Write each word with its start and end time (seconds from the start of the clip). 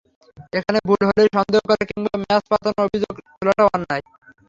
এখানে 0.53 0.79
ভুল 0.87 1.01
হলেই 1.09 1.29
সন্দেহ 1.35 1.61
করা 1.65 1.83
কিংবা 1.89 2.13
ম্যাচ 2.21 2.43
পাতানোর 2.51 2.83
অভিযোগ 2.85 3.13
তোলাটা 3.31 3.63
অন্যায়। 3.69 4.03